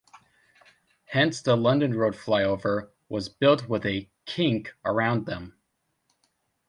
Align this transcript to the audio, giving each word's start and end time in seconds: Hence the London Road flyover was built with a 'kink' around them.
Hence 1.05 1.43
the 1.43 1.55
London 1.55 1.93
Road 1.93 2.15
flyover 2.15 2.89
was 3.07 3.29
built 3.29 3.69
with 3.69 3.85
a 3.85 4.09
'kink' 4.25 4.73
around 4.83 5.27
them. 5.27 5.53